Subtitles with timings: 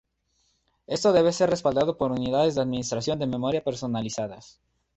[0.87, 4.59] Esto debe ser respaldado por unidades de administración de memoria personalizadas.